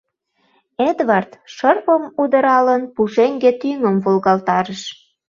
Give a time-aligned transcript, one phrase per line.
[0.89, 4.81] Эдвард, шырпым удыралын, пушеҥге тӱҥым волгалтарыш.